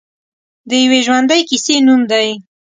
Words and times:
د 0.69 0.71
یوې 0.83 0.99
ژوندۍ 1.05 1.41
کیسې 1.49 1.75
نوم 1.85 2.01
دی. 2.11 2.27